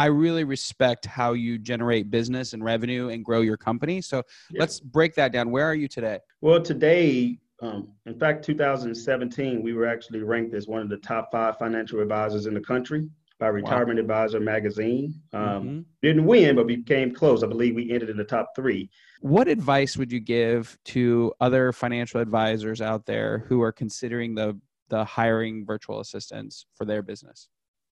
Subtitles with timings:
[0.00, 4.00] I really respect how you generate business and revenue and grow your company.
[4.00, 4.60] So yeah.
[4.60, 5.50] let's break that down.
[5.50, 6.20] Where are you today?
[6.40, 11.30] Well, today, um, in fact, 2017, we were actually ranked as one of the top
[11.30, 14.00] five financial advisors in the country by Retirement wow.
[14.00, 15.20] Advisor magazine.
[15.34, 15.80] Um, mm-hmm.
[16.00, 17.44] Didn't win, but we came close.
[17.44, 18.88] I believe we ended in the top three.
[19.20, 24.58] What advice would you give to other financial advisors out there who are considering the
[24.88, 27.48] the hiring virtual assistants for their business?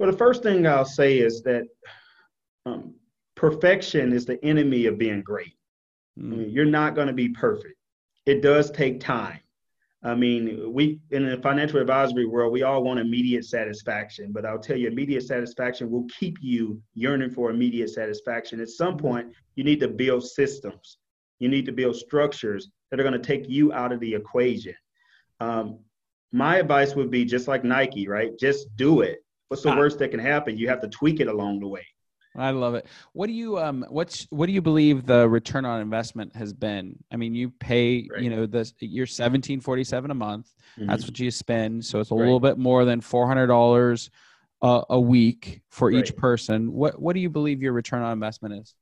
[0.00, 1.64] Well, the first thing I'll say is that
[2.66, 2.94] um,
[3.34, 5.54] perfection is the enemy of being great.
[6.18, 6.32] Mm.
[6.32, 7.74] I mean, you're not going to be perfect.
[8.26, 9.40] It does take time.
[10.02, 14.58] I mean, we in the financial advisory world, we all want immediate satisfaction, but I'll
[14.58, 18.60] tell you, immediate satisfaction will keep you yearning for immediate satisfaction.
[18.60, 20.96] At some point, you need to build systems.
[21.38, 24.74] You need to build structures that are going to take you out of the equation.
[25.38, 25.80] Um,
[26.32, 28.38] my advice would be just like Nike, right?
[28.38, 29.18] Just do it.
[29.48, 29.76] What's the ah.
[29.76, 30.56] worst that can happen?
[30.56, 31.84] You have to tweak it along the way.
[32.40, 32.86] I love it.
[33.12, 36.96] What do you um what's what do you believe the return on investment has been?
[37.12, 38.22] I mean, you pay, right.
[38.22, 40.52] you know, this you're 1747 a month.
[40.78, 40.88] Mm-hmm.
[40.88, 42.20] That's what you spend, so it's a right.
[42.20, 44.10] little bit more than $400
[44.62, 45.96] uh, a week for right.
[45.96, 46.72] each person.
[46.72, 48.74] What what do you believe your return on investment is?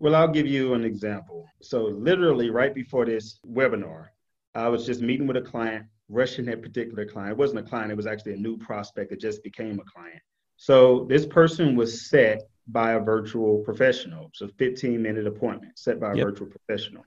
[0.00, 1.46] Well, I'll give you an example.
[1.60, 4.06] So, literally right before this webinar,
[4.54, 7.32] I was just meeting with a client, rushing that particular client.
[7.32, 10.20] It wasn't a client, it was actually a new prospect that just became a client.
[10.56, 14.30] So, this person was set by a virtual professional.
[14.34, 16.26] So 15 minute appointment set by a yep.
[16.26, 17.04] virtual professional.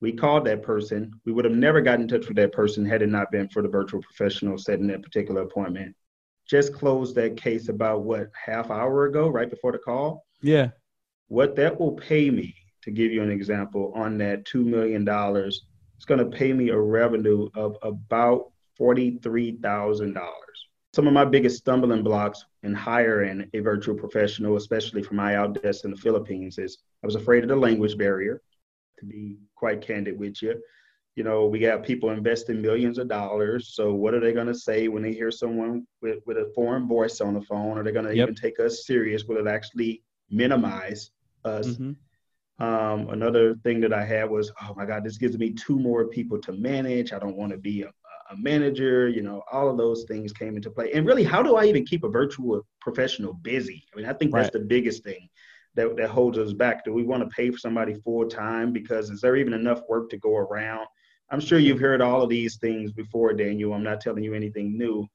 [0.00, 1.12] We called that person.
[1.24, 3.62] We would have never gotten in touch with that person had it not been for
[3.62, 5.94] the virtual professional setting that particular appointment.
[6.48, 10.26] Just closed that case about what half hour ago, right before the call.
[10.40, 10.70] Yeah.
[11.28, 15.66] What that will pay me, to give you an example, on that two million dollars,
[15.96, 20.51] it's going to pay me a revenue of about forty-three thousand dollars
[20.92, 25.84] some of my biggest stumbling blocks in hiring a virtual professional, especially for my outdesk
[25.84, 28.42] in the Philippines, is I was afraid of the language barrier,
[28.98, 30.60] to be quite candid with you.
[31.16, 33.74] You know, we got people investing millions of dollars.
[33.74, 36.86] So what are they going to say when they hear someone with, with a foreign
[36.86, 37.76] voice on the phone?
[37.78, 38.28] Are they going to yep.
[38.28, 39.24] even take us serious?
[39.24, 41.10] Will it actually minimize
[41.44, 41.66] us?
[41.66, 41.92] Mm-hmm.
[42.64, 46.06] Um, another thing that I had was, oh my God, this gives me two more
[46.06, 47.12] people to manage.
[47.12, 47.90] I don't want to be a
[48.32, 50.92] a manager, you know, all of those things came into play.
[50.92, 53.84] And really, how do I even keep a virtual professional busy?
[53.92, 54.42] I mean, I think right.
[54.42, 55.28] that's the biggest thing
[55.74, 56.84] that, that holds us back.
[56.84, 58.72] Do we want to pay for somebody full time?
[58.72, 60.86] Because is there even enough work to go around?
[61.30, 63.72] I'm sure you've heard all of these things before, Daniel.
[63.72, 65.06] I'm not telling you anything new.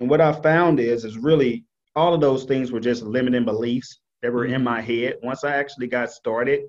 [0.00, 1.64] And what I found is, is really
[1.94, 4.64] all of those things were just limiting beliefs that were in mm-hmm.
[4.64, 5.16] my head.
[5.22, 6.62] Once I actually got started,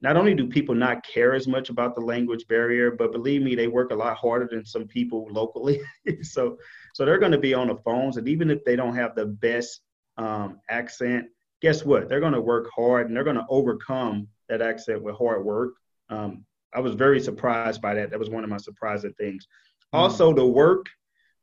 [0.00, 3.54] not only do people not care as much about the language barrier, but believe me,
[3.54, 5.80] they work a lot harder than some people locally.
[6.22, 6.56] so,
[6.94, 9.26] so they're going to be on the phones, and even if they don't have the
[9.26, 9.80] best
[10.16, 11.26] um, accent,
[11.60, 12.08] guess what?
[12.08, 15.74] They're going to work hard, and they're going to overcome that accent with hard work.
[16.10, 18.10] Um, I was very surprised by that.
[18.10, 19.46] That was one of my surprising things.
[19.46, 19.98] Mm-hmm.
[19.98, 20.86] Also, the work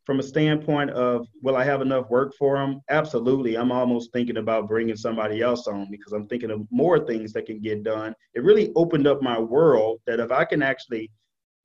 [0.06, 2.82] from a standpoint of will I have enough work for them?
[2.90, 3.58] Absolutely.
[3.58, 7.48] I'm almost thinking about bringing somebody else on because I'm thinking of more things that
[7.48, 8.16] can get done.
[8.36, 11.12] It really opened up my world that if I can actually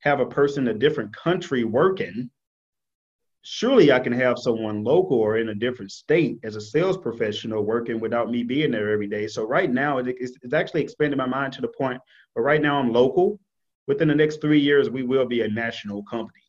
[0.00, 2.30] have a person in a different country working,
[3.42, 7.62] surely I can have someone local or in a different state as a sales professional
[7.62, 9.26] working without me being there every day.
[9.26, 12.00] So right now, it's, actually expanded my mind to the point
[12.32, 13.38] where right now I'm local.
[13.86, 16.40] Within the next three years, we will be a national company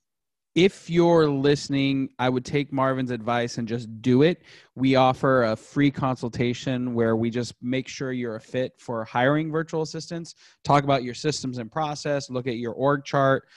[0.56, 4.42] if you're listening, I would take Marvin's advice and just do it.
[4.76, 9.52] We offer a free consultation where we just make sure you're a fit for hiring
[9.52, 13.48] virtual assistants, talk about your systems and process, look at your org chart,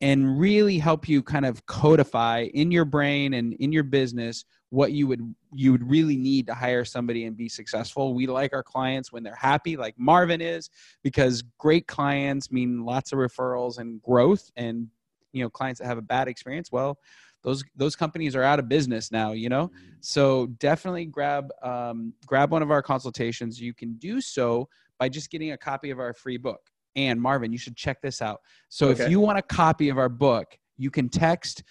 [0.00, 4.92] and really help you kind of codify in your brain and in your business what
[4.92, 8.14] you would you would really need to hire somebody and be successful.
[8.14, 10.70] We like our clients when they're happy like Marvin is
[11.02, 14.88] because great clients mean lots of referrals and growth and
[15.32, 16.98] you know clients that have a bad experience well
[17.42, 19.86] those those companies are out of business now you know mm-hmm.
[20.00, 24.68] so definitely grab um, grab one of our consultations you can do so
[24.98, 26.60] by just getting a copy of our free book
[26.96, 29.04] and marvin you should check this out so okay.
[29.04, 31.62] if you want a copy of our book you can text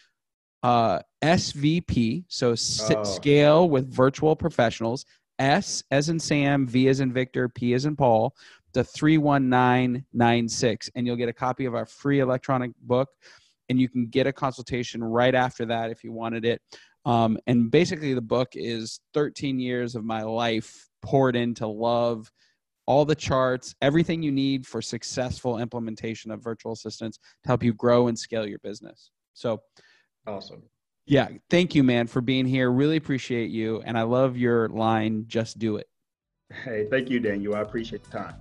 [0.64, 3.04] uh, svp so oh.
[3.04, 5.06] scale with virtual professionals
[5.40, 8.36] s as in sam v as in victor p as in paul
[8.74, 13.08] to 31996 and you'll get a copy of our free electronic book
[13.70, 16.62] and you can get a consultation right after that if you wanted it.
[17.06, 22.30] Um, and basically, the book is 13 years of my life poured into love,
[22.86, 27.74] all the charts, everything you need for successful implementation of virtual assistants to help you
[27.74, 29.12] grow and scale your business.
[29.34, 29.62] So,
[30.28, 30.64] awesome.
[31.06, 32.70] Yeah, thank you, man, for being here.
[32.70, 33.82] Really appreciate you.
[33.86, 35.88] And I love your line, just do it.
[36.64, 37.56] Hey, thank you, Daniel.
[37.56, 38.36] I appreciate the time.